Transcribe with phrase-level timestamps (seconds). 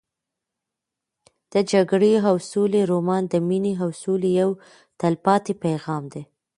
[1.53, 4.49] د جګړې او سولې رومان د مینې او سولې یو
[4.99, 6.23] تلپاتې پیغام دی.